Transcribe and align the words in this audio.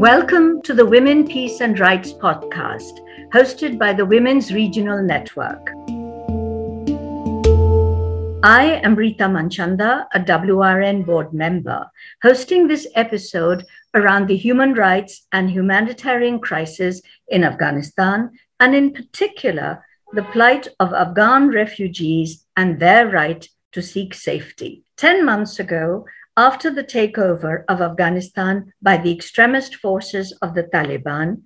Welcome 0.00 0.62
to 0.62 0.72
the 0.72 0.86
Women, 0.86 1.26
Peace 1.26 1.60
and 1.60 1.78
Rights 1.78 2.10
podcast, 2.10 3.00
hosted 3.34 3.78
by 3.78 3.92
the 3.92 4.06
Women's 4.06 4.50
Regional 4.50 5.02
Network. 5.02 5.68
I 8.42 8.80
am 8.82 8.94
Rita 8.94 9.28
Manchanda, 9.28 10.08
a 10.14 10.20
WRN 10.20 11.04
board 11.04 11.34
member, 11.34 11.84
hosting 12.22 12.66
this 12.66 12.86
episode 12.94 13.66
around 13.92 14.26
the 14.26 14.38
human 14.38 14.72
rights 14.72 15.26
and 15.32 15.50
humanitarian 15.50 16.38
crisis 16.38 17.02
in 17.28 17.44
Afghanistan, 17.44 18.30
and 18.58 18.74
in 18.74 18.94
particular, 18.94 19.84
the 20.14 20.22
plight 20.32 20.66
of 20.80 20.94
Afghan 20.94 21.50
refugees 21.50 22.46
and 22.56 22.80
their 22.80 23.06
right 23.06 23.46
to 23.72 23.82
seek 23.82 24.14
safety. 24.14 24.82
10 24.96 25.26
months 25.26 25.58
ago, 25.58 26.06
after 26.36 26.70
the 26.70 26.84
takeover 26.84 27.64
of 27.68 27.80
Afghanistan 27.80 28.72
by 28.80 28.96
the 28.96 29.12
extremist 29.12 29.74
forces 29.76 30.32
of 30.42 30.54
the 30.54 30.64
Taliban, 30.64 31.42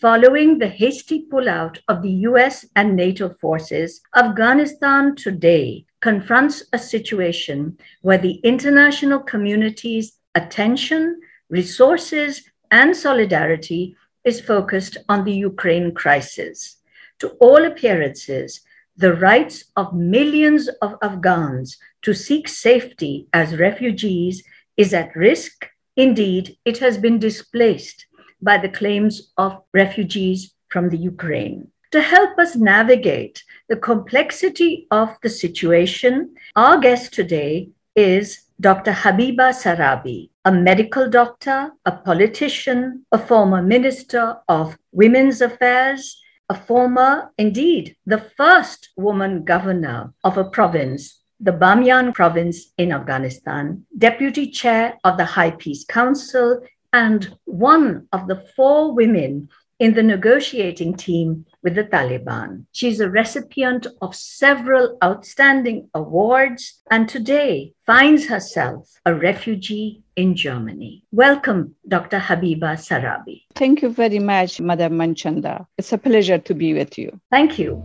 following 0.00 0.58
the 0.58 0.68
hasty 0.68 1.26
pullout 1.30 1.78
of 1.88 2.02
the 2.02 2.12
US 2.30 2.66
and 2.76 2.94
NATO 2.94 3.30
forces, 3.40 4.00
Afghanistan 4.14 5.16
today 5.16 5.86
confronts 6.00 6.64
a 6.72 6.78
situation 6.78 7.78
where 8.02 8.18
the 8.18 8.34
international 8.44 9.20
community's 9.20 10.18
attention, 10.34 11.20
resources, 11.48 12.42
and 12.70 12.94
solidarity 12.94 13.96
is 14.24 14.40
focused 14.40 14.98
on 15.08 15.24
the 15.24 15.32
Ukraine 15.32 15.94
crisis. 15.94 16.76
To 17.20 17.28
all 17.40 17.64
appearances, 17.64 18.60
the 18.96 19.14
rights 19.14 19.64
of 19.76 19.94
millions 19.94 20.68
of 20.80 20.96
Afghans 21.02 21.76
to 22.02 22.14
seek 22.14 22.48
safety 22.48 23.28
as 23.32 23.58
refugees 23.58 24.42
is 24.76 24.94
at 24.94 25.14
risk. 25.14 25.68
Indeed, 25.96 26.56
it 26.64 26.78
has 26.78 26.96
been 26.98 27.18
displaced 27.18 28.06
by 28.40 28.58
the 28.58 28.68
claims 28.68 29.32
of 29.36 29.62
refugees 29.72 30.54
from 30.68 30.88
the 30.88 30.96
Ukraine. 30.96 31.68
To 31.92 32.00
help 32.00 32.38
us 32.38 32.56
navigate 32.56 33.42
the 33.68 33.76
complexity 33.76 34.86
of 34.90 35.16
the 35.22 35.30
situation, 35.30 36.34
our 36.54 36.78
guest 36.78 37.14
today 37.14 37.70
is 37.94 38.42
Dr. 38.60 38.92
Habiba 38.92 39.52
Sarabi, 39.52 40.30
a 40.44 40.52
medical 40.52 41.08
doctor, 41.08 41.72
a 41.84 41.92
politician, 41.92 43.04
a 43.12 43.18
former 43.18 43.62
minister 43.62 44.36
of 44.48 44.78
women's 44.92 45.40
affairs, 45.40 46.20
a 46.48 46.54
former, 46.54 47.32
indeed, 47.38 47.96
the 48.06 48.18
first 48.36 48.90
woman 48.96 49.44
governor 49.44 50.12
of 50.22 50.38
a 50.38 50.44
province, 50.44 51.22
the 51.40 51.52
Bamiyan 51.52 52.14
province 52.14 52.72
in 52.78 52.92
Afghanistan, 52.92 53.84
deputy 53.98 54.50
chair 54.50 54.96
of 55.04 55.16
the 55.16 55.24
High 55.24 55.50
Peace 55.50 55.84
Council, 55.84 56.60
and 56.92 57.36
one 57.44 58.08
of 58.12 58.28
the 58.28 58.44
four 58.54 58.94
women 58.94 59.48
in 59.78 59.94
the 59.94 60.02
negotiating 60.02 60.94
team 60.94 61.44
with 61.62 61.74
the 61.74 61.84
Taliban. 61.84 62.64
She's 62.72 63.00
a 63.00 63.10
recipient 63.10 63.86
of 64.00 64.14
several 64.14 64.96
outstanding 65.04 65.88
awards 65.94 66.80
and 66.90 67.08
today 67.08 67.72
finds 67.84 68.26
herself 68.26 68.88
a 69.04 69.14
refugee 69.14 70.02
in 70.16 70.34
Germany. 70.34 71.04
Welcome, 71.12 71.74
Dr. 71.86 72.18
Habiba 72.18 72.76
Sarabi. 72.76 73.42
Thank 73.54 73.82
you 73.82 73.90
very 73.90 74.18
much, 74.18 74.60
Madam 74.60 74.96
Manchanda. 74.96 75.66
It's 75.76 75.92
a 75.92 75.98
pleasure 75.98 76.38
to 76.38 76.54
be 76.54 76.72
with 76.72 76.96
you. 76.96 77.20
Thank 77.30 77.58
you. 77.58 77.82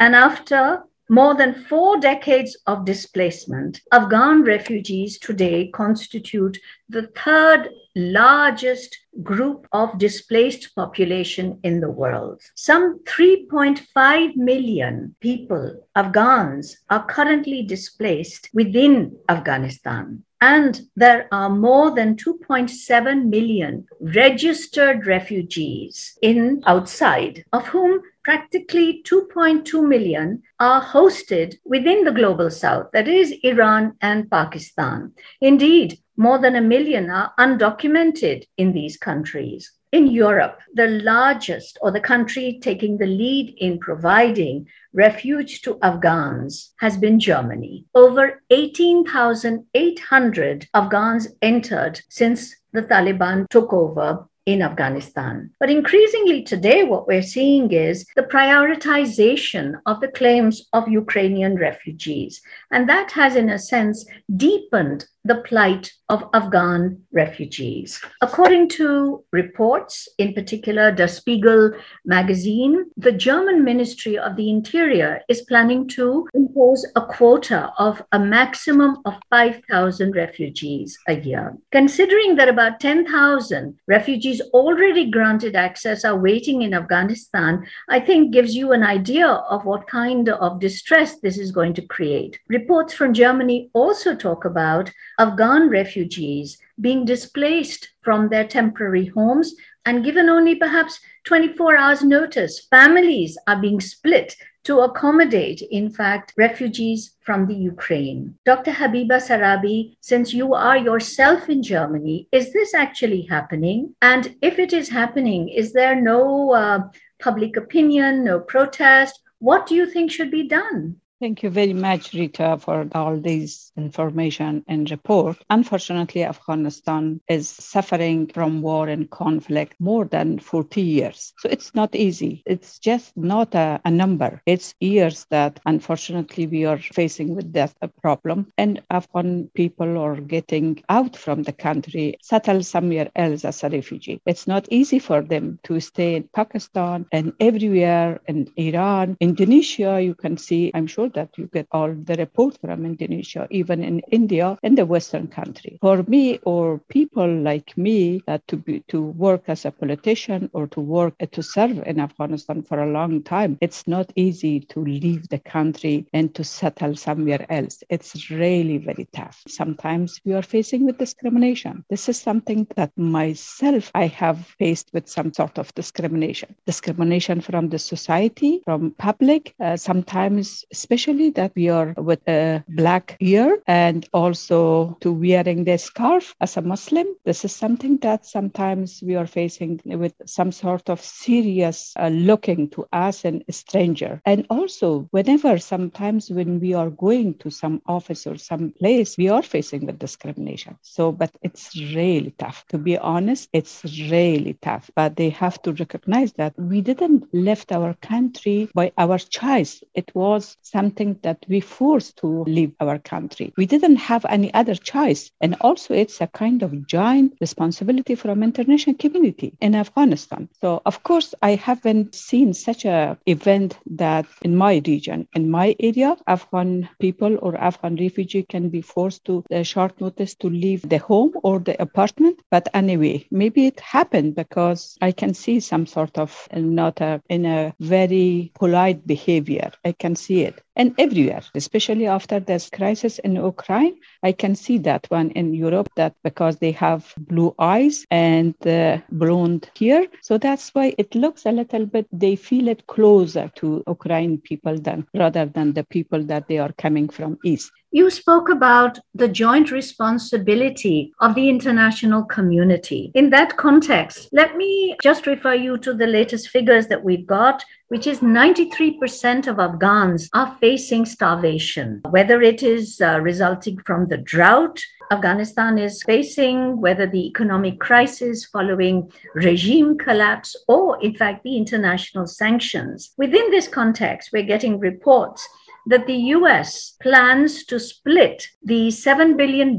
And 0.00 0.16
after 0.16 0.82
more 1.10 1.34
than 1.34 1.64
four 1.64 1.98
decades 1.98 2.56
of 2.68 2.84
displacement, 2.84 3.80
Afghan 3.90 4.44
refugees 4.44 5.18
today 5.18 5.66
constitute 5.74 6.56
the 6.88 7.08
third 7.16 7.68
largest 7.96 8.96
group 9.20 9.66
of 9.72 9.98
displaced 9.98 10.72
population 10.76 11.58
in 11.64 11.80
the 11.80 11.90
world. 11.90 12.40
Some 12.54 13.00
3.5 13.00 14.36
million 14.36 15.16
people, 15.18 15.84
Afghans, 15.96 16.76
are 16.88 17.04
currently 17.04 17.64
displaced 17.64 18.48
within 18.54 19.16
Afghanistan. 19.28 20.22
And 20.40 20.80
there 20.94 21.26
are 21.32 21.50
more 21.50 21.90
than 21.90 22.14
2.7 22.14 23.24
million 23.24 23.86
registered 24.00 25.06
refugees 25.06 26.16
in 26.22 26.62
outside, 26.66 27.44
of 27.52 27.66
whom 27.66 28.00
practically 28.22 29.02
2.2 29.06 29.86
million 29.86 30.42
are 30.58 30.82
hosted 30.82 31.56
within 31.64 32.04
the 32.04 32.12
global 32.12 32.50
south, 32.50 32.88
that 32.92 33.08
is 33.08 33.32
Iran 33.42 33.96
and 34.00 34.30
Pakistan. 34.30 35.12
Indeed, 35.40 35.98
more 36.16 36.38
than 36.38 36.56
a 36.56 36.60
million 36.60 37.08
are 37.10 37.32
undocumented 37.38 38.44
in 38.56 38.72
these 38.72 38.96
countries. 38.96 39.72
In 39.92 40.06
Europe, 40.06 40.60
the 40.74 40.86
largest 40.86 41.76
or 41.82 41.90
the 41.90 42.00
country 42.00 42.60
taking 42.62 42.98
the 42.98 43.06
lead 43.06 43.56
in 43.58 43.80
providing 43.80 44.68
refuge 44.92 45.62
to 45.62 45.80
Afghans 45.82 46.72
has 46.78 46.96
been 46.96 47.18
Germany. 47.18 47.86
Over 47.94 48.40
18,800 48.50 50.68
Afghans 50.74 51.28
entered 51.42 52.00
since 52.08 52.54
the 52.72 52.82
Taliban 52.82 53.48
took 53.48 53.72
over 53.72 54.28
in 54.52 54.62
Afghanistan. 54.62 55.50
But 55.60 55.70
increasingly 55.70 56.42
today, 56.42 56.82
what 56.84 57.06
we're 57.06 57.22
seeing 57.22 57.72
is 57.72 58.06
the 58.16 58.22
prioritization 58.22 59.80
of 59.86 60.00
the 60.00 60.08
claims 60.08 60.68
of 60.72 60.88
Ukrainian 60.88 61.56
refugees. 61.56 62.40
And 62.70 62.88
that 62.88 63.12
has, 63.12 63.36
in 63.36 63.48
a 63.50 63.58
sense, 63.58 64.04
deepened 64.36 65.06
the 65.24 65.36
plight 65.36 65.92
of 66.08 66.28
Afghan 66.34 67.02
refugees. 67.12 68.00
According 68.20 68.68
to 68.70 69.24
reports, 69.32 70.08
in 70.18 70.34
particular 70.34 70.90
Der 70.90 71.06
Spiegel 71.06 71.72
magazine, 72.04 72.86
the 72.96 73.12
German 73.12 73.62
Ministry 73.62 74.18
of 74.18 74.36
the 74.36 74.50
Interior 74.50 75.20
is 75.28 75.42
planning 75.42 75.86
to 75.88 76.26
impose 76.34 76.86
a 76.96 77.02
quota 77.02 77.72
of 77.78 78.02
a 78.12 78.18
maximum 78.18 78.96
of 79.04 79.14
5,000 79.30 80.16
refugees 80.16 80.98
a 81.06 81.14
year. 81.14 81.56
Considering 81.70 82.36
that 82.36 82.48
about 82.48 82.80
10,000 82.80 83.78
refugees 83.86 84.40
already 84.52 85.10
granted 85.10 85.54
access 85.54 86.04
are 86.04 86.18
waiting 86.18 86.62
in 86.62 86.74
Afghanistan, 86.74 87.64
I 87.88 88.00
think 88.00 88.32
gives 88.32 88.54
you 88.56 88.72
an 88.72 88.82
idea 88.82 89.28
of 89.28 89.64
what 89.64 89.86
kind 89.86 90.28
of 90.28 90.60
distress 90.60 91.20
this 91.20 91.38
is 91.38 91.52
going 91.52 91.74
to 91.74 91.86
create. 91.86 92.40
Reports 92.48 92.94
from 92.94 93.14
Germany 93.14 93.70
also 93.74 94.14
talk 94.14 94.44
about 94.44 94.90
Afghan 95.20 95.68
refugees 95.68 96.56
being 96.80 97.04
displaced 97.04 97.90
from 98.00 98.30
their 98.30 98.46
temporary 98.46 99.06
homes 99.06 99.54
and 99.84 100.02
given 100.02 100.30
only 100.30 100.54
perhaps 100.54 100.98
24 101.24 101.76
hours 101.76 102.02
notice. 102.02 102.66
Families 102.70 103.36
are 103.46 103.60
being 103.60 103.80
split 103.80 104.34
to 104.64 104.80
accommodate, 104.80 105.60
in 105.70 105.90
fact, 105.90 106.32
refugees 106.38 107.16
from 107.20 107.46
the 107.46 107.54
Ukraine. 107.54 108.34
Dr. 108.46 108.72
Habiba 108.72 109.18
Sarabi, 109.20 109.96
since 110.00 110.32
you 110.32 110.54
are 110.54 110.78
yourself 110.78 111.50
in 111.50 111.62
Germany, 111.62 112.26
is 112.32 112.52
this 112.54 112.72
actually 112.72 113.22
happening? 113.22 113.94
And 114.00 114.36
if 114.40 114.58
it 114.58 114.72
is 114.72 114.88
happening, 114.88 115.50
is 115.50 115.74
there 115.74 116.00
no 116.00 116.52
uh, 116.52 116.80
public 117.18 117.58
opinion, 117.58 118.24
no 118.24 118.40
protest? 118.40 119.20
What 119.38 119.66
do 119.66 119.74
you 119.74 119.86
think 119.86 120.10
should 120.10 120.30
be 120.30 120.48
done? 120.48 120.96
Thank 121.20 121.42
you 121.42 121.50
very 121.50 121.74
much, 121.74 122.14
Rita, 122.14 122.56
for 122.58 122.88
all 122.94 123.18
this 123.20 123.72
information 123.76 124.64
and 124.66 124.90
report. 124.90 125.36
Unfortunately, 125.50 126.24
Afghanistan 126.24 127.20
is 127.28 127.46
suffering 127.46 128.28
from 128.28 128.62
war 128.62 128.88
and 128.88 129.10
conflict 129.10 129.74
more 129.78 130.06
than 130.06 130.38
40 130.38 130.80
years. 130.80 131.34
So 131.36 131.50
it's 131.50 131.74
not 131.74 131.94
easy. 131.94 132.42
It's 132.46 132.78
just 132.78 133.14
not 133.18 133.54
a, 133.54 133.82
a 133.84 133.90
number. 133.90 134.40
It's 134.46 134.74
years 134.80 135.26
that 135.28 135.60
unfortunately 135.66 136.46
we 136.46 136.64
are 136.64 136.78
facing 136.78 137.34
with 137.36 137.52
that 137.52 137.74
problem. 138.00 138.46
And 138.56 138.80
Afghan 138.88 139.50
people 139.52 139.98
are 139.98 140.16
getting 140.16 140.82
out 140.88 141.18
from 141.18 141.42
the 141.42 141.52
country, 141.52 142.16
settle 142.22 142.62
somewhere 142.62 143.10
else 143.14 143.44
as 143.44 143.62
a 143.62 143.68
refugee. 143.68 144.22
It's 144.24 144.46
not 144.46 144.68
easy 144.70 144.98
for 144.98 145.20
them 145.20 145.58
to 145.64 145.80
stay 145.80 146.14
in 146.14 146.30
Pakistan 146.34 147.04
and 147.12 147.34
everywhere 147.40 148.20
in 148.26 148.48
Iran, 148.56 149.18
Indonesia, 149.20 150.00
you 150.02 150.14
can 150.14 150.38
see, 150.38 150.70
I'm 150.72 150.86
sure 150.86 151.09
that 151.14 151.36
you 151.36 151.46
get 151.52 151.66
all 151.72 151.92
the 151.92 152.16
reports 152.16 152.58
from 152.58 152.84
Indonesia, 152.84 153.46
even 153.50 153.82
in 153.82 154.00
India, 154.10 154.58
in 154.62 154.74
the 154.74 154.86
Western 154.86 155.26
country. 155.28 155.78
For 155.80 156.02
me 156.04 156.38
or 156.44 156.78
people 156.88 157.28
like 157.28 157.76
me 157.76 158.22
that 158.26 158.46
to 158.48 158.56
be 158.56 158.80
to 158.88 159.02
work 159.02 159.44
as 159.48 159.64
a 159.64 159.70
politician 159.70 160.50
or 160.52 160.66
to 160.68 160.80
work 160.80 161.14
to 161.30 161.42
serve 161.42 161.82
in 161.86 162.00
Afghanistan 162.00 162.62
for 162.62 162.80
a 162.80 162.90
long 162.90 163.22
time, 163.22 163.58
it's 163.60 163.86
not 163.86 164.12
easy 164.16 164.60
to 164.60 164.80
leave 164.80 165.28
the 165.28 165.38
country 165.38 166.06
and 166.12 166.34
to 166.34 166.44
settle 166.44 166.94
somewhere 166.96 167.44
else. 167.50 167.82
It's 167.88 168.30
really 168.30 168.78
very 168.78 169.08
tough. 169.12 169.42
Sometimes 169.46 170.20
we 170.24 170.32
are 170.34 170.42
facing 170.42 170.84
with 170.86 170.98
discrimination. 170.98 171.84
This 171.90 172.08
is 172.08 172.18
something 172.18 172.66
that 172.76 172.96
myself 172.96 173.90
I 173.94 174.06
have 174.06 174.38
faced 174.58 174.90
with 174.92 175.08
some 175.08 175.32
sort 175.32 175.58
of 175.58 175.74
discrimination. 175.74 176.54
Discrimination 176.66 177.40
from 177.40 177.68
the 177.68 177.78
society, 177.78 178.62
from 178.64 178.92
public, 178.92 179.54
uh, 179.60 179.76
sometimes 179.76 180.64
especially 180.72 180.99
especially 181.00 181.30
that 181.30 181.52
we 181.56 181.68
are 181.70 181.94
with 181.96 182.20
a 182.28 182.62
black 182.68 183.16
ear 183.20 183.58
and 183.66 184.06
also 184.12 184.96
to 185.00 185.10
wearing 185.10 185.64
the 185.64 185.78
scarf 185.78 186.34
as 186.40 186.56
a 186.58 186.60
Muslim. 186.60 187.06
This 187.24 187.44
is 187.44 187.56
something 187.56 187.96
that 187.98 188.26
sometimes 188.26 189.02
we 189.02 189.16
are 189.16 189.26
facing 189.26 189.80
with 189.86 190.12
some 190.26 190.52
sort 190.52 190.90
of 190.90 191.00
serious 191.00 191.94
uh, 191.98 192.08
looking 192.08 192.68
to 192.70 192.86
us 192.92 193.24
and 193.24 193.42
a 193.48 193.52
stranger. 193.52 194.20
And 194.26 194.46
also, 194.50 195.08
whenever 195.10 195.58
sometimes 195.58 196.30
when 196.30 196.60
we 196.60 196.74
are 196.74 196.90
going 196.90 197.34
to 197.38 197.50
some 197.50 197.80
office 197.86 198.26
or 198.26 198.36
some 198.36 198.72
place, 198.78 199.16
we 199.16 199.30
are 199.30 199.42
facing 199.42 199.86
with 199.86 199.98
discrimination. 199.98 200.76
So, 200.82 201.12
but 201.12 201.30
it's 201.40 201.74
really 201.94 202.34
tough. 202.36 202.66
To 202.68 202.78
be 202.78 202.98
honest, 202.98 203.48
it's 203.54 203.84
really 204.10 204.58
tough. 204.60 204.90
But 204.94 205.16
they 205.16 205.30
have 205.30 205.62
to 205.62 205.72
recognize 205.72 206.34
that 206.34 206.52
we 206.58 206.82
didn't 206.82 207.24
left 207.32 207.72
our 207.72 207.94
country 208.02 208.68
by 208.74 208.92
our 208.98 209.18
choice. 209.18 209.82
It 209.94 210.14
was 210.14 210.58
something 210.60 210.89
that 211.22 211.44
we 211.48 211.60
forced 211.60 212.16
to 212.18 212.44
leave 212.44 212.72
our 212.80 212.98
country. 212.98 213.52
We 213.56 213.66
didn't 213.66 213.96
have 213.96 214.24
any 214.28 214.52
other 214.54 214.74
choice. 214.74 215.30
And 215.40 215.56
also, 215.60 215.94
it's 215.94 216.20
a 216.20 216.26
kind 216.26 216.62
of 216.62 216.86
joint 216.86 217.34
responsibility 217.40 218.14
from 218.14 218.42
international 218.42 218.96
community 218.96 219.54
in 219.60 219.74
Afghanistan. 219.74 220.48
So, 220.60 220.82
of 220.86 221.02
course, 221.02 221.34
I 221.42 221.54
haven't 221.54 222.14
seen 222.14 222.54
such 222.54 222.84
a 222.84 223.18
event 223.26 223.78
that 223.86 224.26
in 224.42 224.56
my 224.56 224.82
region, 224.86 225.28
in 225.34 225.50
my 225.50 225.76
area, 225.80 226.16
Afghan 226.26 226.88
people 226.98 227.38
or 227.40 227.56
Afghan 227.56 227.96
refugee 227.96 228.42
can 228.42 228.68
be 228.68 228.80
forced 228.80 229.24
to 229.26 229.44
a 229.50 229.64
short 229.64 230.00
notice 230.00 230.34
to 230.36 230.48
leave 230.48 230.88
the 230.88 230.98
home 230.98 231.32
or 231.42 231.58
the 231.58 231.80
apartment. 231.80 232.40
But 232.50 232.68
anyway, 232.74 233.26
maybe 233.30 233.66
it 233.66 233.80
happened 233.80 234.34
because 234.34 234.96
I 235.00 235.12
can 235.12 235.34
see 235.34 235.60
some 235.60 235.86
sort 235.86 236.18
of 236.18 236.48
uh, 236.52 236.58
not 236.58 237.00
a, 237.00 237.22
in 237.28 237.46
a 237.46 237.74
very 237.80 238.52
polite 238.54 239.06
behavior. 239.06 239.70
I 239.84 239.92
can 239.92 240.16
see 240.16 240.42
it 240.42 240.62
and 240.80 240.94
everywhere, 240.96 241.42
especially 241.54 242.06
after 242.06 242.40
this 242.40 242.70
crisis 242.70 243.18
in 243.18 243.36
Ukraine. 243.36 243.96
I 244.22 244.32
can 244.32 244.54
see 244.54 244.78
that 244.78 245.04
one 245.10 245.28
in 245.32 245.52
Europe 245.52 245.90
that 245.96 246.14
because 246.24 246.56
they 246.56 246.72
have 246.72 247.02
blue 247.18 247.54
eyes 247.58 248.06
and 248.10 248.54
uh, 248.66 248.96
blonde 249.12 249.68
hair. 249.78 250.06
So 250.22 250.38
that's 250.38 250.70
why 250.74 250.94
it 250.96 251.14
looks 251.14 251.44
a 251.44 251.52
little 251.52 251.84
bit, 251.84 252.06
they 252.10 252.34
feel 252.34 252.66
it 252.68 252.86
closer 252.86 253.50
to 253.56 253.84
Ukraine 253.86 254.38
people 254.38 254.78
than 254.78 255.06
rather 255.14 255.44
than 255.44 255.74
the 255.74 255.84
people 255.84 256.22
that 256.24 256.48
they 256.48 256.56
are 256.56 256.72
coming 256.72 257.10
from 257.10 257.38
East. 257.44 257.70
You 257.92 258.08
spoke 258.08 258.48
about 258.48 259.00
the 259.16 259.26
joint 259.26 259.72
responsibility 259.72 261.12
of 261.18 261.34
the 261.34 261.48
international 261.48 262.22
community. 262.22 263.10
In 263.14 263.30
that 263.30 263.56
context, 263.56 264.28
let 264.30 264.56
me 264.56 264.96
just 265.02 265.26
refer 265.26 265.54
you 265.54 265.76
to 265.78 265.92
the 265.92 266.06
latest 266.06 266.50
figures 266.50 266.86
that 266.86 267.02
we've 267.02 267.26
got, 267.26 267.64
which 267.88 268.06
is 268.06 268.20
93% 268.20 269.48
of 269.48 269.58
Afghans 269.58 270.28
are 270.32 270.56
facing 270.60 271.04
starvation, 271.04 272.00
whether 272.10 272.40
it 272.40 272.62
is 272.62 273.00
uh, 273.00 273.18
resulting 273.20 273.78
from 273.78 274.06
the 274.06 274.18
drought. 274.18 274.80
Afghanistan 275.10 275.76
is 275.76 276.04
facing, 276.04 276.80
whether 276.80 277.08
the 277.08 277.26
economic 277.26 277.80
crisis 277.80 278.44
following 278.44 279.10
regime 279.34 279.98
collapse, 279.98 280.54
or 280.68 281.02
in 281.02 281.16
fact 281.16 281.42
the 281.42 281.56
international 281.56 282.28
sanctions. 282.28 283.10
Within 283.16 283.50
this 283.50 283.66
context, 283.66 284.30
we're 284.32 284.44
getting 284.44 284.78
reports 284.78 285.48
that 285.86 286.06
the 286.06 286.20
US 286.36 286.96
plans 287.00 287.64
to 287.64 287.78
split 287.78 288.46
the 288.62 288.88
$7 288.88 289.36
billion 289.36 289.78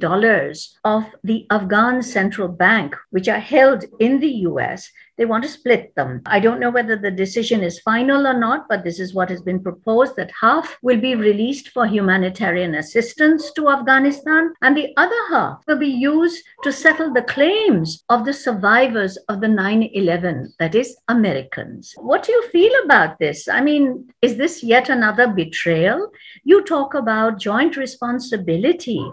of 0.83 1.05
the 1.23 1.45
Afghan 1.49 2.01
central 2.01 2.47
bank, 2.47 2.95
which 3.09 3.27
are 3.27 3.39
held 3.39 3.85
in 3.99 4.19
the 4.19 4.33
US, 4.49 4.89
they 5.21 5.25
want 5.25 5.43
to 5.43 5.49
split 5.49 5.93
them. 5.93 6.19
I 6.25 6.39
don't 6.39 6.59
know 6.59 6.71
whether 6.71 6.95
the 6.95 7.11
decision 7.11 7.61
is 7.61 7.79
final 7.81 8.25
or 8.25 8.33
not, 8.33 8.67
but 8.67 8.83
this 8.83 8.99
is 8.99 9.13
what 9.13 9.29
has 9.29 9.39
been 9.43 9.61
proposed 9.61 10.15
that 10.15 10.31
half 10.41 10.79
will 10.81 10.99
be 10.99 11.13
released 11.13 11.69
for 11.69 11.85
humanitarian 11.85 12.73
assistance 12.73 13.51
to 13.51 13.69
Afghanistan, 13.69 14.51
and 14.63 14.75
the 14.75 14.91
other 14.97 15.21
half 15.29 15.61
will 15.67 15.77
be 15.77 15.85
used 15.85 16.43
to 16.63 16.73
settle 16.73 17.13
the 17.13 17.21
claims 17.21 18.03
of 18.09 18.25
the 18.25 18.33
survivors 18.33 19.15
of 19.29 19.41
the 19.41 19.47
9 19.47 19.83
11, 19.93 20.55
that 20.57 20.73
is, 20.73 20.97
Americans. 21.07 21.93
What 21.97 22.23
do 22.23 22.31
you 22.31 22.47
feel 22.49 22.73
about 22.83 23.19
this? 23.19 23.47
I 23.47 23.61
mean, 23.61 24.11
is 24.23 24.37
this 24.37 24.63
yet 24.63 24.89
another 24.89 25.27
betrayal? 25.27 26.09
You 26.43 26.63
talk 26.63 26.95
about 26.95 27.39
joint 27.39 27.77
responsibility. 27.77 29.05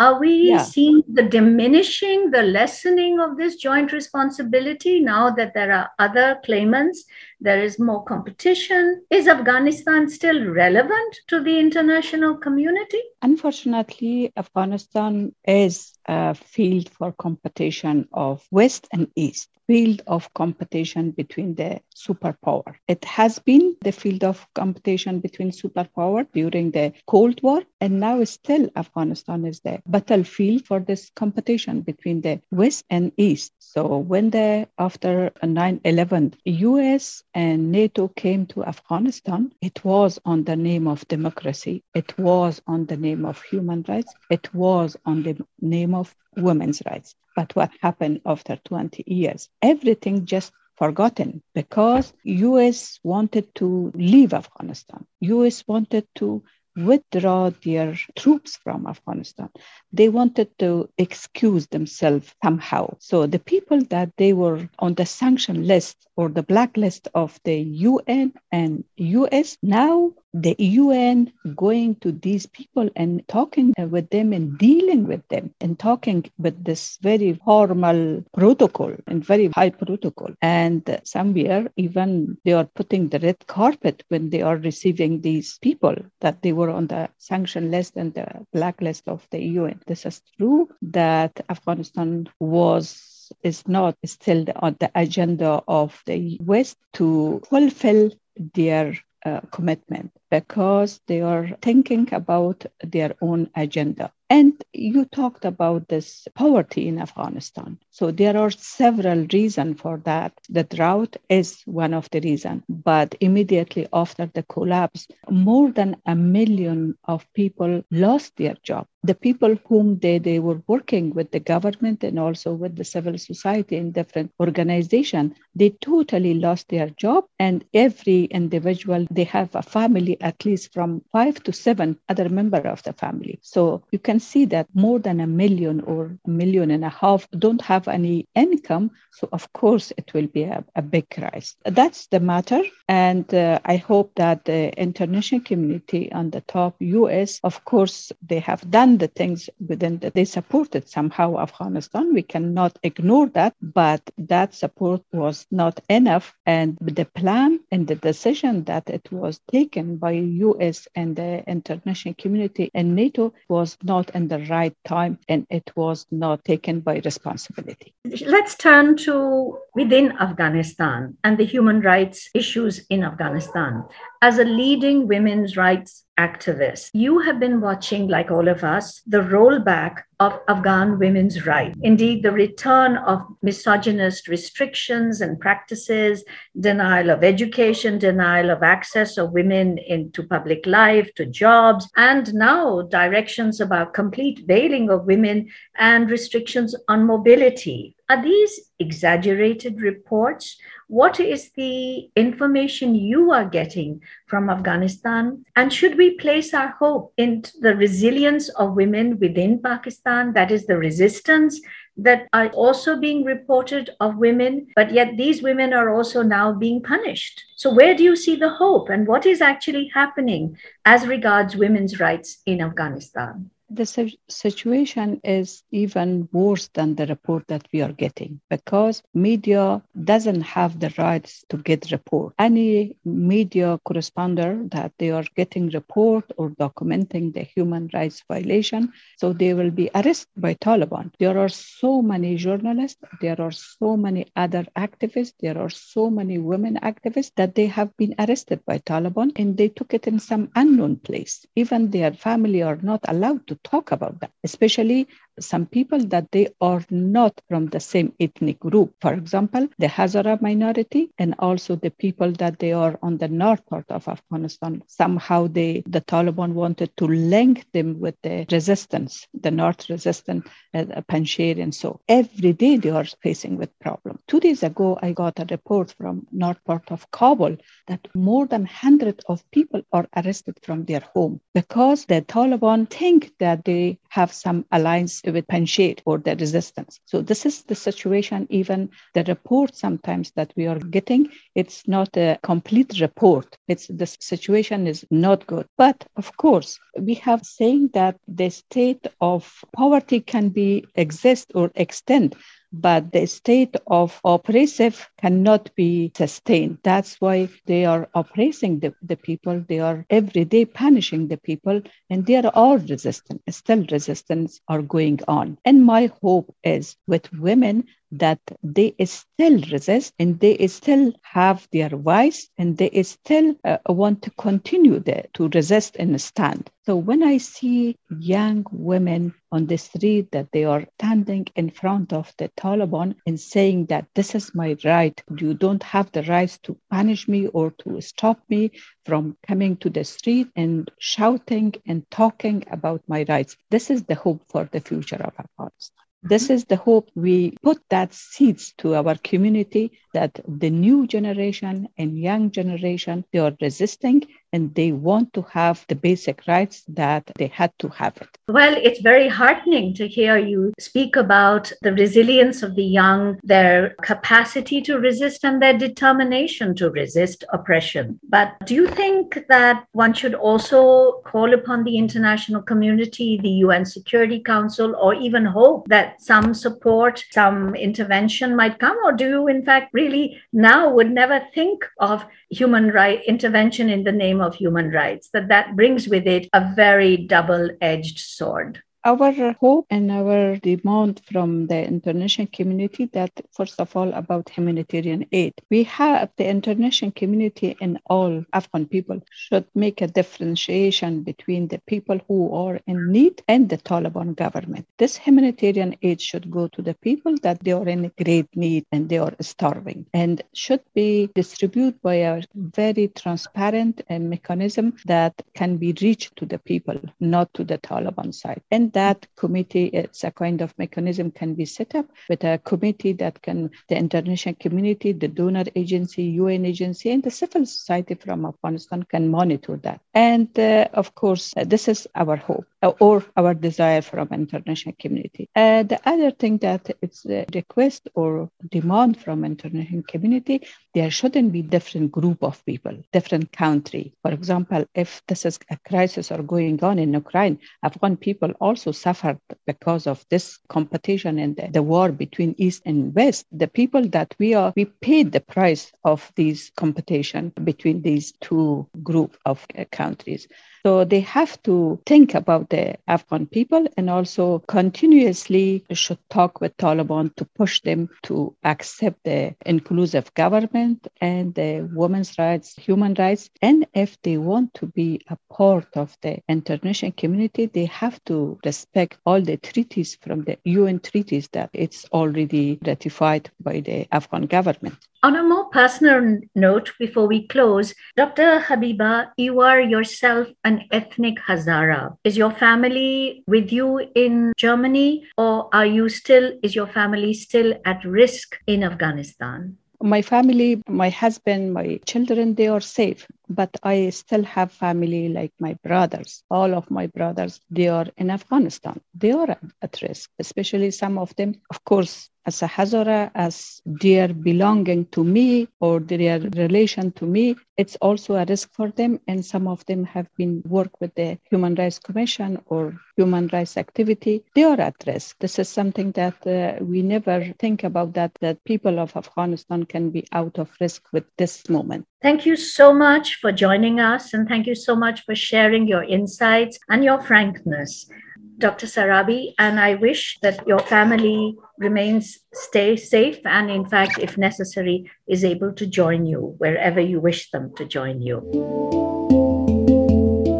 Are 0.00 0.20
we 0.20 0.50
yeah. 0.50 0.62
seeing 0.62 1.02
the 1.08 1.24
diminishing, 1.24 2.30
the 2.30 2.42
lessening 2.42 3.18
of 3.18 3.36
this 3.36 3.56
joint 3.56 3.92
responsibility 3.92 5.00
now 5.00 5.30
that 5.30 5.54
there 5.54 5.72
are 5.72 5.90
other 5.98 6.38
claimants? 6.44 7.04
There 7.40 7.60
is 7.60 7.80
more 7.80 8.04
competition. 8.04 9.02
Is 9.10 9.26
Afghanistan 9.26 10.08
still 10.08 10.44
relevant 10.44 11.18
to 11.26 11.42
the 11.42 11.58
international 11.58 12.36
community? 12.36 13.00
Unfortunately, 13.22 14.32
Afghanistan 14.36 15.34
is 15.44 15.92
a 16.06 16.34
field 16.34 16.88
for 16.90 17.10
competition 17.12 18.08
of 18.12 18.46
West 18.52 18.86
and 18.92 19.08
East 19.16 19.57
field 19.68 20.02
of 20.06 20.32
competition 20.34 21.12
between 21.12 21.54
the 21.54 21.80
superpower. 21.94 22.74
It 22.88 23.04
has 23.04 23.38
been 23.38 23.76
the 23.82 23.92
field 23.92 24.24
of 24.24 24.46
competition 24.54 25.20
between 25.20 25.50
superpower 25.50 26.26
during 26.32 26.70
the 26.70 26.94
Cold 27.06 27.42
War, 27.42 27.62
and 27.80 28.00
now 28.00 28.24
still 28.24 28.70
Afghanistan 28.74 29.44
is 29.44 29.60
the 29.60 29.80
battlefield 29.86 30.64
for 30.66 30.80
this 30.80 31.10
competition 31.14 31.82
between 31.82 32.22
the 32.22 32.40
West 32.50 32.84
and 32.88 33.12
East. 33.16 33.52
So 33.58 33.98
when 33.98 34.30
the 34.30 34.68
after 34.78 35.32
9/11, 35.42 36.34
US 36.44 37.22
and 37.34 37.70
NATO 37.70 38.08
came 38.08 38.46
to 38.46 38.64
Afghanistan, 38.64 39.52
it 39.60 39.84
was 39.84 40.18
on 40.24 40.44
the 40.44 40.56
name 40.56 40.88
of 40.88 41.06
democracy. 41.08 41.84
It 41.94 42.18
was 42.18 42.62
on 42.66 42.86
the 42.86 42.96
name 42.96 43.26
of 43.26 43.42
human 43.42 43.84
rights. 43.86 44.14
It 44.30 44.54
was 44.54 44.96
on 45.04 45.22
the 45.22 45.36
name 45.60 45.94
of 45.94 46.14
women's 46.36 46.82
rights. 46.86 47.14
But 47.36 47.54
what 47.54 47.70
happened 47.80 48.20
after 48.26 48.56
20 48.56 49.04
years? 49.06 49.48
Everything 49.62 50.26
just 50.26 50.52
forgotten 50.76 51.42
because 51.54 52.12
US 52.24 53.00
wanted 53.02 53.54
to 53.56 53.92
leave 53.94 54.32
Afghanistan. 54.32 55.06
US 55.20 55.64
wanted 55.66 56.06
to 56.16 56.42
withdraw 56.76 57.50
their 57.64 57.96
troops 58.16 58.56
from 58.56 58.86
Afghanistan. 58.86 59.48
They 59.92 60.08
wanted 60.08 60.56
to 60.58 60.88
excuse 60.96 61.66
themselves 61.66 62.32
somehow. 62.42 62.96
So 63.00 63.26
the 63.26 63.38
people 63.38 63.82
that 63.86 64.12
they 64.16 64.32
were 64.32 64.68
on 64.78 64.94
the 64.94 65.06
sanction 65.06 65.66
list 65.66 65.96
or 66.16 66.28
the 66.28 66.42
blacklist 66.42 67.08
of 67.14 67.38
the 67.44 67.58
UN 67.58 68.32
and 68.52 68.84
US 68.96 69.58
now 69.62 70.12
the 70.34 70.54
UN 70.58 71.32
going 71.54 71.94
to 71.96 72.12
these 72.12 72.46
people 72.46 72.88
and 72.96 73.26
talking 73.28 73.72
uh, 73.78 73.86
with 73.86 74.10
them 74.10 74.32
and 74.32 74.58
dealing 74.58 75.06
with 75.06 75.26
them 75.28 75.54
and 75.60 75.78
talking 75.78 76.30
with 76.38 76.62
this 76.64 76.98
very 77.00 77.34
formal 77.44 78.24
protocol 78.34 78.94
and 79.06 79.24
very 79.24 79.48
high 79.48 79.70
protocol. 79.70 80.30
And 80.42 81.00
somewhere, 81.04 81.68
even 81.76 82.36
they 82.44 82.52
are 82.52 82.64
putting 82.64 83.08
the 83.08 83.18
red 83.20 83.46
carpet 83.46 84.04
when 84.08 84.30
they 84.30 84.42
are 84.42 84.56
receiving 84.56 85.20
these 85.20 85.58
people 85.58 85.96
that 86.20 86.42
they 86.42 86.52
were 86.52 86.70
on 86.70 86.88
the 86.88 87.08
sanction 87.18 87.70
list 87.70 87.96
and 87.96 88.12
the 88.14 88.46
blacklist 88.52 89.08
of 89.08 89.26
the 89.30 89.42
UN. 89.42 89.80
This 89.86 90.04
is 90.04 90.22
true 90.36 90.68
that 90.82 91.40
Afghanistan 91.48 92.28
was 92.38 93.18
is 93.42 93.68
not 93.68 93.94
still 94.06 94.46
on 94.56 94.76
the 94.80 94.90
agenda 94.94 95.62
of 95.68 96.02
the 96.06 96.38
West 96.40 96.78
to 96.94 97.42
fulfill 97.48 98.10
their 98.54 98.94
uh, 99.26 99.40
commitment 99.50 100.12
because 100.30 101.00
they 101.06 101.20
are 101.20 101.48
thinking 101.62 102.08
about 102.12 102.64
their 102.82 103.14
own 103.20 103.50
agenda. 103.56 104.12
And 104.30 104.52
you 104.74 105.06
talked 105.06 105.44
about 105.46 105.88
this 105.88 106.28
poverty 106.34 106.86
in 106.86 106.98
Afghanistan. 107.00 107.78
So 107.90 108.10
there 108.10 108.36
are 108.36 108.50
several 108.50 109.26
reasons 109.32 109.80
for 109.80 110.00
that. 110.04 110.32
The 110.50 110.64
drought 110.64 111.16
is 111.30 111.62
one 111.64 111.94
of 111.94 112.10
the 112.10 112.20
reasons. 112.20 112.62
But 112.68 113.14
immediately 113.20 113.86
after 113.92 114.26
the 114.34 114.42
collapse, 114.42 115.08
more 115.30 115.70
than 115.72 115.96
a 116.06 116.14
million 116.14 116.96
of 117.04 117.26
people 117.34 117.82
lost 117.90 118.36
their 118.36 118.54
job. 118.62 118.86
The 119.02 119.14
people 119.14 119.56
whom 119.66 119.98
they, 120.00 120.18
they 120.18 120.38
were 120.40 120.60
working 120.66 121.14
with 121.14 121.30
the 121.30 121.40
government 121.40 122.04
and 122.04 122.18
also 122.18 122.52
with 122.52 122.76
the 122.76 122.84
civil 122.84 123.16
society 123.16 123.76
in 123.76 123.92
different 123.92 124.30
organizations, 124.40 125.34
they 125.54 125.70
totally 125.80 126.34
lost 126.34 126.68
their 126.68 126.90
job. 126.90 127.24
And 127.38 127.64
every 127.72 128.24
individual, 128.24 129.06
they 129.10 129.24
have 129.24 129.54
a 129.54 129.62
family 129.62 130.17
at 130.20 130.44
least 130.44 130.72
from 130.72 131.02
five 131.12 131.42
to 131.44 131.52
seven 131.52 131.98
other 132.08 132.28
member 132.28 132.58
of 132.58 132.82
the 132.82 132.92
family. 132.92 133.38
So 133.42 133.82
you 133.90 133.98
can 133.98 134.20
see 134.20 134.44
that 134.46 134.66
more 134.74 134.98
than 134.98 135.20
a 135.20 135.26
million 135.26 135.80
or 135.80 136.16
a 136.26 136.30
million 136.30 136.70
and 136.70 136.84
a 136.84 136.88
half 136.88 137.28
don't 137.30 137.62
have 137.62 137.88
any 137.88 138.26
income. 138.34 138.90
So 139.12 139.28
of 139.32 139.52
course 139.52 139.92
it 139.96 140.14
will 140.14 140.26
be 140.26 140.44
a, 140.44 140.64
a 140.74 140.82
big 140.82 141.10
crisis. 141.10 141.56
That's 141.64 142.06
the 142.06 142.20
matter. 142.20 142.62
And 142.88 143.32
uh, 143.34 143.58
I 143.64 143.76
hope 143.76 144.12
that 144.16 144.44
the 144.44 144.72
international 144.80 145.42
community 145.42 146.10
on 146.12 146.30
the 146.30 146.40
top, 146.40 146.76
US, 146.80 147.40
of 147.44 147.64
course, 147.64 148.12
they 148.26 148.40
have 148.40 148.70
done 148.70 148.98
the 148.98 149.08
things 149.08 149.50
within 149.66 149.98
that 149.98 150.14
they 150.14 150.24
supported 150.24 150.88
somehow 150.88 151.38
Afghanistan. 151.38 152.14
We 152.14 152.22
cannot 152.22 152.78
ignore 152.82 153.28
that, 153.30 153.54
but 153.60 154.02
that 154.16 154.54
support 154.54 155.02
was 155.12 155.46
not 155.50 155.80
enough. 155.88 156.34
And 156.46 156.78
the 156.80 157.04
plan 157.04 157.60
and 157.70 157.86
the 157.86 157.94
decision 157.96 158.64
that 158.64 158.88
it 158.88 159.10
was 159.12 159.40
taken 159.50 159.96
by 159.96 160.07
by 160.08 160.14
US 160.48 160.88
and 160.94 161.14
the 161.14 161.32
international 161.46 162.14
community 162.22 162.70
and 162.74 162.96
NATO 162.96 163.24
was 163.48 163.76
not 163.82 164.06
in 164.18 164.28
the 164.28 164.40
right 164.56 164.76
time 164.86 165.18
and 165.28 165.46
it 165.50 165.70
was 165.76 166.06
not 166.10 166.44
taken 166.44 166.80
by 166.80 166.96
responsibility. 167.04 167.94
Let's 168.34 168.54
turn 168.56 168.96
to 169.06 169.58
within 169.74 170.06
Afghanistan 170.26 170.98
and 171.24 171.36
the 171.36 171.44
human 171.54 171.80
rights 171.92 172.30
issues 172.34 172.74
in 172.88 173.04
Afghanistan. 173.04 173.84
As 174.22 174.38
a 174.38 174.44
leading 174.44 175.06
women's 175.06 175.56
rights 175.56 175.90
activist, 176.18 176.90
you 176.92 177.20
have 177.20 177.38
been 177.38 177.60
watching, 177.60 178.08
like 178.08 178.30
all 178.30 178.48
of 178.48 178.64
us, 178.64 179.00
the 179.06 179.20
rollback 179.20 180.02
of 180.20 180.40
Afghan 180.48 180.98
women's 180.98 181.46
rights. 181.46 181.78
Indeed, 181.82 182.24
the 182.24 182.32
return 182.32 182.96
of 182.96 183.22
misogynist 183.40 184.26
restrictions 184.26 185.20
and 185.20 185.38
practices, 185.38 186.24
denial 186.58 187.10
of 187.10 187.22
education, 187.22 187.98
denial 187.98 188.50
of 188.50 188.62
access 188.62 189.16
of 189.16 189.32
women 189.32 189.78
into 189.78 190.24
public 190.24 190.66
life, 190.66 191.14
to 191.14 191.24
jobs, 191.24 191.88
and 191.96 192.34
now 192.34 192.82
directions 192.82 193.60
about 193.60 193.94
complete 193.94 194.44
veiling 194.46 194.90
of 194.90 195.04
women 195.04 195.48
and 195.76 196.10
restrictions 196.10 196.74
on 196.88 197.06
mobility. 197.06 197.94
Are 198.10 198.22
these 198.22 198.70
exaggerated 198.78 199.82
reports? 199.82 200.56
What 200.86 201.20
is 201.20 201.50
the 201.50 202.08
information 202.16 202.94
you 202.94 203.32
are 203.32 203.44
getting 203.44 204.00
from 204.26 204.48
Afghanistan? 204.48 205.44
And 205.54 205.70
should 205.70 205.98
we 205.98 206.16
place 206.16 206.54
our 206.54 206.68
hope 206.68 207.12
in 207.18 207.44
the 207.60 207.76
resilience 207.76 208.48
of 208.48 208.76
women 208.76 209.18
within 209.18 209.60
Pakistan? 209.60 210.32
That 210.32 210.50
is 210.50 210.64
the 210.64 210.78
resistance 210.78 211.60
that 211.98 212.28
are 212.32 212.48
also 212.48 212.98
being 212.98 213.24
reported 213.24 213.90
of 214.00 214.16
women, 214.16 214.68
but 214.74 214.90
yet 214.90 215.18
these 215.18 215.42
women 215.42 215.74
are 215.74 215.90
also 215.90 216.22
now 216.22 216.52
being 216.52 216.82
punished. 216.82 217.44
So, 217.56 217.70
where 217.74 217.94
do 217.94 218.02
you 218.02 218.16
see 218.16 218.36
the 218.36 218.54
hope 218.54 218.88
and 218.88 219.06
what 219.06 219.26
is 219.26 219.42
actually 219.42 219.90
happening 219.92 220.56
as 220.86 221.06
regards 221.06 221.56
women's 221.56 222.00
rights 222.00 222.40
in 222.46 222.62
Afghanistan? 222.62 223.50
The 223.70 223.86
situation 224.28 225.20
is 225.24 225.62
even 225.70 226.28
worse 226.32 226.68
than 226.74 226.94
the 226.96 227.06
report 227.06 227.46
that 227.48 227.66
we 227.72 227.82
are 227.82 227.92
getting 227.92 228.40
because 228.50 229.02
media 229.14 229.82
doesn't 230.04 230.40
have 230.42 230.78
the 230.80 230.92
rights 230.98 231.44
to 231.48 231.56
get 231.58 231.90
report. 231.90 232.34
Any 232.38 232.96
media 233.04 233.78
correspondent 233.84 234.72
that 234.72 234.92
they 234.98 235.10
are 235.10 235.24
getting 235.36 235.68
report 235.70 236.24
or 236.36 236.50
documenting 236.50 237.32
the 237.34 237.42
human 237.42 237.90
rights 237.92 238.22
violation 238.28 238.92
so 239.16 239.32
they 239.32 239.52
will 239.54 239.70
be 239.70 239.90
arrested 239.94 240.28
by 240.36 240.54
taliban. 240.54 241.12
There 241.18 241.38
are 241.38 241.48
so 241.48 242.02
many 242.02 242.36
journalists 242.36 243.00
there 243.20 243.40
are 243.40 243.52
so 243.52 243.96
many 243.96 244.26
other 244.36 244.64
activists 244.76 245.34
there 245.40 245.58
are 245.58 245.70
so 245.70 246.10
many 246.10 246.38
women 246.38 246.78
activists 246.82 247.32
that 247.36 247.54
they 247.54 247.66
have 247.66 247.96
been 247.96 248.14
arrested 248.18 248.60
by 248.66 248.78
taliban 248.78 249.32
and 249.36 249.56
they 249.56 249.68
took 249.68 249.92
it 249.94 250.06
in 250.06 250.18
some 250.18 250.50
unknown 250.54 250.96
place. 250.96 251.46
Even 251.56 251.90
their 251.90 252.12
family 252.12 252.62
are 252.62 252.78
not 252.82 253.00
allowed 253.08 253.46
to 253.46 253.57
talk 253.64 253.92
about 253.92 254.20
that, 254.20 254.30
especially 254.44 255.08
some 255.40 255.66
people 255.66 255.98
that 256.06 256.30
they 256.32 256.48
are 256.60 256.82
not 256.90 257.40
from 257.48 257.66
the 257.66 257.80
same 257.80 258.12
ethnic 258.20 258.58
group. 258.60 258.94
For 259.00 259.12
example, 259.12 259.68
the 259.78 259.86
Hazara 259.86 260.40
minority 260.40 261.10
and 261.18 261.34
also 261.38 261.76
the 261.76 261.90
people 261.90 262.32
that 262.32 262.58
they 262.58 262.72
are 262.72 262.98
on 263.02 263.18
the 263.18 263.28
north 263.28 263.64
part 263.66 263.86
of 263.90 264.08
Afghanistan. 264.08 264.82
Somehow 264.86 265.46
they 265.48 265.82
the 265.86 266.00
Taliban 266.00 266.52
wanted 266.52 266.96
to 266.96 267.06
link 267.06 267.66
them 267.72 268.00
with 268.00 268.16
the 268.22 268.46
resistance, 268.50 269.26
the 269.34 269.50
north 269.50 269.88
resistance, 269.90 270.46
uh, 270.74 270.84
Panjshir 271.10 271.60
and 271.62 271.74
so. 271.74 272.00
Every 272.08 272.52
day 272.52 272.76
they 272.76 272.90
are 272.90 273.06
facing 273.22 273.56
with 273.56 273.78
problem. 273.78 274.18
Two 274.26 274.40
days 274.40 274.62
ago, 274.62 274.98
I 275.00 275.12
got 275.12 275.38
a 275.40 275.46
report 275.50 275.94
from 275.98 276.26
north 276.32 276.62
part 276.64 276.90
of 276.90 277.10
Kabul 277.10 277.56
that 277.86 278.06
more 278.14 278.46
than 278.46 278.62
100 278.62 279.22
of 279.28 279.48
people 279.50 279.82
are 279.92 280.06
arrested 280.16 280.58
from 280.62 280.84
their 280.84 281.02
home 281.14 281.40
because 281.54 282.04
the 282.06 282.22
Taliban 282.22 282.88
think 282.90 283.32
that 283.38 283.64
they 283.64 283.98
have 284.08 284.32
some 284.32 284.64
alliance 284.72 285.20
with 285.24 285.46
Panjshir 285.46 286.00
or 286.04 286.18
the 286.18 286.36
resistance. 286.36 287.00
So 287.04 287.20
this 287.20 287.46
is 287.46 287.62
the 287.64 287.74
situation, 287.74 288.46
even 288.50 288.90
the 289.14 289.24
report 289.24 289.76
sometimes 289.76 290.32
that 290.36 290.52
we 290.56 290.66
are 290.66 290.78
getting, 290.78 291.28
it's 291.54 291.86
not 291.86 292.16
a 292.16 292.38
complete 292.42 293.00
report. 293.00 293.56
It's 293.68 293.86
the 293.86 294.06
situation 294.06 294.86
is 294.86 295.04
not 295.10 295.46
good. 295.46 295.66
But 295.76 296.06
of 296.16 296.36
course, 296.36 296.78
we 296.98 297.14
have 297.14 297.44
saying 297.44 297.90
that 297.94 298.16
the 298.26 298.50
state 298.50 299.06
of 299.20 299.64
poverty 299.72 300.20
can 300.20 300.48
be 300.48 300.84
exist 300.94 301.52
or 301.54 301.70
extend 301.74 302.34
but 302.72 303.12
the 303.12 303.26
state 303.26 303.76
of 303.86 304.20
oppressive 304.24 305.08
cannot 305.20 305.74
be 305.74 306.12
sustained. 306.16 306.78
That's 306.82 307.20
why 307.20 307.48
they 307.66 307.84
are 307.84 308.08
oppressing 308.14 308.80
the, 308.80 308.94
the 309.02 309.16
people. 309.16 309.64
They 309.68 309.80
are 309.80 310.04
every 310.10 310.44
day 310.44 310.64
punishing 310.64 311.28
the 311.28 311.36
people, 311.38 311.82
and 312.10 312.26
they 312.26 312.36
are 312.36 312.50
all 312.54 312.78
resistant. 312.78 313.42
Still, 313.50 313.84
resistance 313.90 314.60
are 314.68 314.82
going 314.82 315.20
on. 315.28 315.58
And 315.64 315.84
my 315.84 316.10
hope 316.22 316.54
is 316.62 316.96
with 317.06 317.32
women 317.32 317.84
that 318.12 318.40
they 318.62 318.94
still 319.04 319.60
resist 319.70 320.14
and 320.18 320.40
they 320.40 320.66
still 320.66 321.12
have 321.22 321.66
their 321.72 321.90
voice 321.90 322.48
and 322.58 322.76
they 322.76 323.02
still 323.02 323.54
uh, 323.64 323.78
want 323.88 324.22
to 324.22 324.30
continue 324.32 324.98
the, 325.00 325.24
to 325.34 325.48
resist 325.48 325.96
and 325.96 326.20
stand. 326.20 326.70
So 326.86 326.96
when 326.96 327.22
I 327.22 327.36
see 327.36 327.96
young 328.18 328.64
women 328.72 329.34
on 329.52 329.66
the 329.66 329.76
street 329.76 330.30
that 330.32 330.48
they 330.52 330.64
are 330.64 330.86
standing 330.98 331.46
in 331.54 331.70
front 331.70 332.12
of 332.14 332.32
the 332.38 332.48
Taliban 332.56 333.14
and 333.26 333.38
saying 333.38 333.86
that 333.86 334.06
this 334.14 334.34
is 334.34 334.54
my 334.54 334.76
right, 334.84 335.22
you 335.38 335.54
don't 335.54 335.82
have 335.82 336.10
the 336.12 336.22
right 336.22 336.58
to 336.62 336.78
punish 336.90 337.28
me 337.28 337.46
or 337.48 337.72
to 337.80 338.00
stop 338.00 338.40
me 338.48 338.70
from 339.04 339.36
coming 339.46 339.76
to 339.78 339.90
the 339.90 340.04
street 340.04 340.48
and 340.56 340.90
shouting 340.98 341.74
and 341.86 342.10
talking 342.10 342.64
about 342.70 343.02
my 343.06 343.24
rights. 343.28 343.56
This 343.70 343.90
is 343.90 344.04
the 344.04 344.14
hope 344.14 344.42
for 344.48 344.68
the 344.72 344.80
future 344.80 345.16
of 345.16 345.34
Afghanistan. 345.38 346.07
This 346.22 346.50
is 346.50 346.64
the 346.64 346.76
hope 346.76 347.10
we 347.14 347.56
put 347.62 347.82
that 347.90 348.12
seeds 348.12 348.72
to 348.78 348.94
our 348.94 349.14
community 349.16 349.92
that 350.18 350.40
the 350.62 350.70
new 350.70 351.06
generation 351.06 351.88
and 351.96 352.18
young 352.28 352.50
generation 352.50 353.24
they 353.30 353.38
are 353.38 353.56
resisting 353.60 354.18
and 354.52 354.74
they 354.74 354.92
want 354.92 355.32
to 355.34 355.42
have 355.42 355.84
the 355.88 355.94
basic 355.94 356.46
rights 356.46 356.82
that 356.88 357.30
they 357.36 357.48
had 357.48 357.72
to 357.78 357.88
have 357.88 358.16
it. 358.16 358.28
Well, 358.48 358.74
it's 358.88 359.00
very 359.00 359.28
heartening 359.28 359.94
to 359.94 360.08
hear 360.08 360.38
you 360.38 360.72
speak 360.78 361.16
about 361.16 361.70
the 361.82 361.92
resilience 361.92 362.62
of 362.62 362.74
the 362.74 362.84
young, 362.84 363.38
their 363.42 363.94
capacity 364.02 364.80
to 364.82 364.98
resist, 364.98 365.44
and 365.44 365.60
their 365.60 365.76
determination 365.76 366.74
to 366.76 366.90
resist 366.90 367.44
oppression. 367.52 368.18
But 368.28 368.54
do 368.64 368.74
you 368.74 368.88
think 368.88 369.44
that 369.48 369.84
one 369.92 370.14
should 370.14 370.34
also 370.34 371.20
call 371.26 371.52
upon 371.52 371.84
the 371.84 371.98
international 371.98 372.62
community, 372.62 373.38
the 373.42 373.56
UN 373.66 373.84
Security 373.84 374.40
Council, 374.40 374.96
or 374.96 375.12
even 375.14 375.44
hope 375.44 375.86
that 375.88 376.22
some 376.22 376.54
support, 376.54 377.22
some 377.30 377.74
intervention 377.74 378.56
might 378.56 378.78
come? 378.78 378.96
Or 379.04 379.12
do 379.12 379.28
you, 379.28 379.48
in 379.48 379.62
fact, 379.62 379.90
really 379.92 380.07
now 380.52 380.90
would 380.90 381.10
never 381.10 381.40
think 381.54 381.84
of 381.98 382.24
human 382.50 382.88
right 382.88 383.22
intervention 383.26 383.88
in 383.88 384.04
the 384.04 384.12
name 384.12 384.40
of 384.40 384.54
human 384.54 384.90
rights 384.90 385.30
that 385.32 385.48
that 385.48 385.76
brings 385.76 386.08
with 386.08 386.26
it 386.26 386.48
a 386.52 386.72
very 386.74 387.16
double-edged 387.16 388.18
sword 388.18 388.82
our 389.08 389.52
hope 389.58 389.86
and 389.88 390.10
our 390.10 390.56
demand 390.56 391.22
from 391.30 391.66
the 391.66 391.80
international 391.82 392.46
community 392.52 393.06
that 393.14 393.32
first 393.56 393.80
of 393.80 393.96
all 393.96 394.12
about 394.12 394.50
humanitarian 394.50 395.24
aid. 395.32 395.54
We 395.70 395.84
have 395.84 396.28
the 396.36 396.46
international 396.46 397.12
community 397.12 397.74
and 397.80 397.98
all 398.14 398.44
afghan 398.52 398.84
people 398.86 399.18
should 399.30 399.66
make 399.74 400.02
a 400.02 400.08
differentiation 400.18 401.22
between 401.22 401.68
the 401.68 401.80
people 401.92 402.18
who 402.28 402.54
are 402.54 402.80
in 402.86 403.10
need 403.10 403.42
and 403.48 403.70
the 403.70 403.78
taliban 403.78 404.34
government. 404.36 404.86
This 404.98 405.16
humanitarian 405.16 405.96
aid 406.02 406.20
should 406.20 406.50
go 406.50 406.68
to 406.68 406.82
the 406.82 406.94
people 406.94 407.34
that 407.44 407.64
they 407.64 407.72
are 407.72 407.88
in 407.88 408.12
great 408.22 408.54
need 408.54 408.84
and 408.92 409.08
they 409.08 409.18
are 409.26 409.34
starving 409.40 410.04
and 410.12 410.42
should 410.52 410.82
be 410.94 411.30
distributed 411.34 412.02
by 412.02 412.16
a 412.32 412.42
very 412.54 413.08
transparent 413.08 414.02
uh, 414.10 414.18
mechanism 414.18 414.96
that 415.06 415.34
can 415.54 415.78
be 415.78 415.94
reached 416.02 416.36
to 416.36 416.44
the 416.44 416.58
people 416.58 417.00
not 417.20 417.52
to 417.54 417.64
the 417.64 417.78
taliban 417.78 418.34
side. 418.34 418.60
And 418.70 418.92
that 418.98 419.26
committee, 419.36 419.86
it's 420.00 420.24
a 420.24 420.30
kind 420.30 420.60
of 420.60 420.76
mechanism 420.78 421.30
can 421.30 421.54
be 421.54 421.66
set 421.76 421.94
up 421.94 422.06
with 422.28 422.42
a 422.44 422.58
committee 422.70 423.14
that 423.22 423.40
can, 423.46 423.70
the 423.88 423.96
international 423.96 424.56
community, 424.64 425.12
the 425.12 425.28
donor 425.28 425.66
agency, 425.76 426.24
UN 426.42 426.64
agency, 426.72 427.10
and 427.12 427.22
the 427.22 427.30
civil 427.30 427.64
society 427.64 428.14
from 428.14 428.44
Afghanistan 428.44 429.04
can 429.04 429.28
monitor 429.28 429.76
that. 429.86 430.00
And 430.14 430.50
uh, 430.58 430.88
of 431.02 431.14
course, 431.14 431.54
uh, 431.56 431.64
this 431.64 431.86
is 431.88 432.08
our 432.14 432.36
hope 432.36 432.66
or 432.82 433.24
our 433.36 433.54
desire 433.54 434.02
from 434.02 434.28
international 434.32 434.94
community. 434.98 435.48
Uh, 435.54 435.82
the 435.82 436.00
other 436.04 436.30
thing 436.30 436.58
that 436.58 436.90
it's 437.02 437.26
a 437.26 437.44
request 437.54 438.08
or 438.14 438.50
demand 438.70 439.18
from 439.18 439.44
international 439.44 440.02
community, 440.06 440.66
there 440.94 441.10
shouldn't 441.10 441.52
be 441.52 441.62
different 441.62 442.12
group 442.12 442.42
of 442.42 442.64
people, 442.64 442.96
different 443.12 443.50
country. 443.52 444.12
For 444.22 444.30
example, 444.30 444.84
if 444.94 445.22
this 445.26 445.44
is 445.44 445.58
a 445.70 445.76
crisis 445.88 446.30
or 446.30 446.42
going 446.42 446.82
on 446.82 446.98
in 446.98 447.12
Ukraine, 447.12 447.58
Afghan 447.82 448.16
people 448.16 448.52
also 448.60 448.92
suffered 448.92 449.38
because 449.66 450.06
of 450.06 450.24
this 450.30 450.58
competition 450.68 451.38
and 451.38 451.56
the, 451.56 451.68
the 451.68 451.82
war 451.82 452.12
between 452.12 452.54
East 452.58 452.82
and 452.84 453.14
West. 453.14 453.46
The 453.52 453.68
people 453.68 454.08
that 454.08 454.34
we 454.38 454.54
are, 454.54 454.72
we 454.76 454.84
paid 454.84 455.32
the 455.32 455.40
price 455.40 455.92
of 456.04 456.30
these 456.36 456.70
competition 456.76 457.52
between 457.64 458.02
these 458.02 458.32
two 458.40 458.88
group 459.02 459.36
of 459.44 459.66
uh, 459.76 459.84
countries. 459.90 460.46
So 460.84 461.04
they 461.04 461.20
have 461.20 461.60
to 461.64 462.00
think 462.06 462.34
about 462.34 462.67
the 462.70 462.96
Afghan 463.06 463.46
people 463.46 463.86
and 463.96 464.10
also 464.10 464.60
continuously 464.68 465.84
should 465.92 466.18
talk 466.30 466.60
with 466.60 466.76
Taliban 466.76 467.34
to 467.36 467.44
push 467.44 467.80
them 467.82 468.08
to 468.24 468.54
accept 468.64 469.22
the 469.24 469.54
inclusive 469.66 470.32
government 470.34 471.08
and 471.20 471.54
the 471.54 471.88
women's 471.92 472.38
rights, 472.38 472.74
human 472.76 473.14
rights. 473.14 473.50
And 473.62 473.86
if 473.94 474.20
they 474.22 474.38
want 474.38 474.74
to 474.74 474.86
be 474.86 475.20
a 475.28 475.36
part 475.52 475.88
of 475.94 476.16
the 476.22 476.38
international 476.48 477.12
community, 477.12 477.66
they 477.66 477.86
have 477.86 478.22
to 478.24 478.58
respect 478.64 479.18
all 479.24 479.40
the 479.40 479.56
treaties 479.56 480.16
from 480.20 480.44
the 480.44 480.58
UN 480.64 481.00
treaties 481.00 481.48
that 481.52 481.70
it's 481.72 482.04
already 482.12 482.78
ratified 482.84 483.50
by 483.60 483.80
the 483.80 484.06
Afghan 484.12 484.46
government. 484.46 484.96
On 485.24 485.34
a 485.34 485.42
more 485.42 485.64
personal 485.70 486.38
note, 486.54 486.92
before 486.96 487.26
we 487.26 487.48
close, 487.48 487.92
Dr. 488.16 488.60
Habiba, 488.60 489.32
you 489.36 489.60
are 489.60 489.80
yourself 489.80 490.46
an 490.62 490.84
ethnic 490.92 491.38
Hazara. 491.40 492.16
Is 492.22 492.36
your 492.36 492.52
family 492.58 493.42
with 493.46 493.72
you 493.72 493.98
in 494.14 494.52
Germany, 494.56 495.24
or 495.36 495.68
are 495.72 495.86
you 495.86 496.08
still, 496.08 496.52
is 496.62 496.74
your 496.74 496.86
family 496.86 497.32
still 497.34 497.74
at 497.84 498.04
risk 498.04 498.56
in 498.66 498.82
Afghanistan? 498.82 499.76
My 500.02 500.22
family, 500.22 500.82
my 500.88 501.10
husband, 501.10 501.72
my 501.72 501.98
children, 502.06 502.54
they 502.54 502.68
are 502.68 502.80
safe 502.80 503.26
but 503.48 503.70
I 503.82 504.10
still 504.10 504.44
have 504.44 504.72
family 504.72 505.28
like 505.28 505.52
my 505.58 505.74
brothers. 505.82 506.42
All 506.50 506.74
of 506.74 506.90
my 506.90 507.06
brothers, 507.06 507.60
they 507.70 507.88
are 507.88 508.06
in 508.16 508.30
Afghanistan. 508.30 509.00
They 509.14 509.32
are 509.32 509.58
at 509.82 510.02
risk, 510.02 510.30
especially 510.38 510.90
some 510.90 511.18
of 511.18 511.34
them, 511.36 511.60
of 511.70 511.84
course, 511.84 512.30
as 512.48 512.62
a 512.62 512.66
Hazara, 512.66 513.30
as 513.34 513.82
their 513.84 514.28
belonging 514.32 515.04
to 515.14 515.22
me 515.22 515.68
or 515.80 516.00
their 516.00 516.40
relation 516.40 517.12
to 517.12 517.26
me, 517.26 517.56
it's 517.76 517.96
also 517.96 518.36
a 518.36 518.46
risk 518.46 518.70
for 518.72 518.88
them. 518.90 519.20
And 519.28 519.44
some 519.44 519.68
of 519.68 519.84
them 519.84 520.04
have 520.04 520.28
been 520.36 520.62
work 520.66 520.98
with 521.00 521.14
the 521.14 521.38
Human 521.50 521.74
Rights 521.74 521.98
Commission 521.98 522.58
or 522.66 522.98
human 523.16 523.48
rights 523.52 523.76
activity. 523.76 524.44
They 524.54 524.64
are 524.64 524.80
at 524.80 524.96
risk. 525.06 525.36
This 525.40 525.58
is 525.58 525.68
something 525.68 526.12
that 526.12 526.46
uh, 526.46 526.82
we 526.82 527.02
never 527.02 527.52
think 527.58 527.84
about 527.84 528.14
that, 528.14 528.32
that 528.40 528.64
people 528.64 528.98
of 528.98 529.14
Afghanistan 529.14 529.84
can 529.84 530.08
be 530.10 530.24
out 530.32 530.58
of 530.58 530.70
risk 530.80 531.02
with 531.12 531.24
this 531.36 531.68
moment. 531.68 532.06
Thank 532.20 532.44
you 532.44 532.56
so 532.56 532.92
much 532.92 533.36
for 533.36 533.52
joining 533.52 534.00
us, 534.00 534.34
and 534.34 534.48
thank 534.48 534.66
you 534.66 534.74
so 534.74 534.96
much 534.96 535.24
for 535.24 535.36
sharing 535.36 535.86
your 535.86 536.02
insights 536.02 536.76
and 536.88 537.04
your 537.04 537.20
frankness, 537.20 538.10
Dr. 538.58 538.86
Sarabi. 538.86 539.54
And 539.56 539.78
I 539.78 539.94
wish 539.94 540.36
that 540.42 540.66
your 540.66 540.80
family 540.80 541.54
remains 541.78 542.40
stay 542.52 542.96
safe 542.96 543.38
and, 543.44 543.70
in 543.70 543.86
fact, 543.86 544.18
if 544.18 544.36
necessary, 544.36 545.08
is 545.28 545.44
able 545.44 545.72
to 545.74 545.86
join 545.86 546.26
you 546.26 546.56
wherever 546.58 547.00
you 547.00 547.20
wish 547.20 547.52
them 547.52 547.72
to 547.76 547.84
join 547.84 548.20
you. 548.20 548.42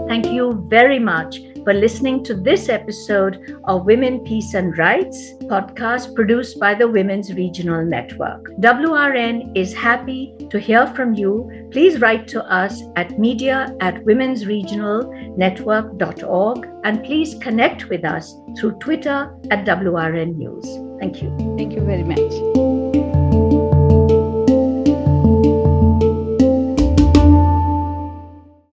Thank 0.06 0.26
you 0.26 0.64
very 0.70 1.00
much 1.00 1.40
for 1.68 1.74
listening 1.74 2.24
to 2.24 2.32
this 2.32 2.70
episode 2.70 3.60
of 3.64 3.84
Women, 3.84 4.24
Peace 4.24 4.54
and 4.54 4.78
Rights 4.78 5.34
podcast 5.52 6.14
produced 6.14 6.58
by 6.58 6.74
the 6.74 6.88
Women's 6.88 7.34
Regional 7.34 7.84
Network. 7.84 8.48
WRN 8.60 9.54
is 9.54 9.74
happy 9.74 10.34
to 10.48 10.58
hear 10.58 10.86
from 10.94 11.12
you. 11.12 11.68
Please 11.70 12.00
write 12.00 12.26
to 12.28 12.42
us 12.44 12.80
at 12.96 13.18
media 13.18 13.76
at 13.82 14.02
womensregionalnetwork.org 14.06 16.68
and 16.84 17.04
please 17.04 17.34
connect 17.34 17.90
with 17.90 18.02
us 18.02 18.34
through 18.58 18.78
Twitter 18.78 19.30
at 19.50 19.66
WRN 19.66 20.36
News. 20.36 20.64
Thank 20.98 21.22
you. 21.22 21.28
Thank 21.58 21.74
you 21.74 21.82
very 21.82 22.02
much. 22.02 22.67